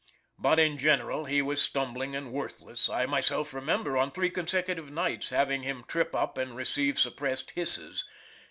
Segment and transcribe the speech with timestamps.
[0.39, 5.29] But, in general, he was stumbling and worthless I myself remember, on three consecutive nights,
[5.29, 8.05] hearing him trip up and receive suppressed hisses.